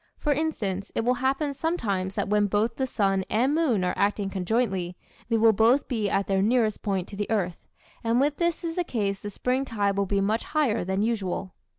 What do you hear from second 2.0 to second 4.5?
that when both the sun and moon are acting